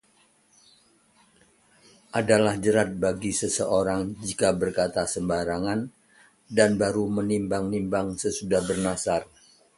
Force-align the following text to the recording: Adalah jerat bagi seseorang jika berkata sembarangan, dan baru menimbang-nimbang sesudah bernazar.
Adalah 2.19 2.55
jerat 2.63 2.89
bagi 3.05 3.29
seseorang 3.41 4.03
jika 4.27 4.49
berkata 4.61 5.03
sembarangan, 5.13 5.79
dan 6.57 6.71
baru 6.81 7.05
menimbang-nimbang 7.21 8.07
sesudah 8.23 8.61
bernazar. 8.67 9.21